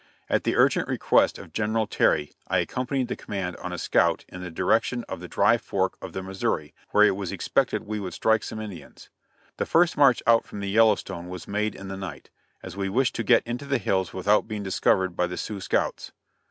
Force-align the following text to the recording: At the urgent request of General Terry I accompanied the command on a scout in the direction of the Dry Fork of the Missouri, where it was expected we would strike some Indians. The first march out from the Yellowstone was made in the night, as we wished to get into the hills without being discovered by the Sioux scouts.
At 0.29 0.45
the 0.45 0.55
urgent 0.55 0.87
request 0.87 1.37
of 1.37 1.53
General 1.53 1.85
Terry 1.85 2.31
I 2.47 2.57
accompanied 2.57 3.07
the 3.07 3.15
command 3.15 3.55
on 3.57 3.71
a 3.71 3.77
scout 3.77 4.25
in 4.27 4.41
the 4.41 4.49
direction 4.49 5.03
of 5.07 5.19
the 5.19 5.27
Dry 5.27 5.59
Fork 5.59 5.95
of 6.01 6.13
the 6.13 6.23
Missouri, 6.23 6.73
where 6.89 7.03
it 7.03 7.15
was 7.15 7.31
expected 7.31 7.83
we 7.85 7.99
would 7.99 8.15
strike 8.15 8.41
some 8.43 8.59
Indians. 8.59 9.11
The 9.57 9.67
first 9.67 9.97
march 9.97 10.23
out 10.25 10.43
from 10.43 10.59
the 10.59 10.71
Yellowstone 10.71 11.29
was 11.29 11.47
made 11.47 11.75
in 11.75 11.87
the 11.87 11.97
night, 11.97 12.31
as 12.63 12.75
we 12.75 12.89
wished 12.89 13.13
to 13.13 13.23
get 13.23 13.45
into 13.45 13.65
the 13.65 13.77
hills 13.77 14.11
without 14.11 14.47
being 14.47 14.63
discovered 14.63 15.15
by 15.15 15.27
the 15.27 15.37
Sioux 15.37 15.61
scouts. 15.61 16.11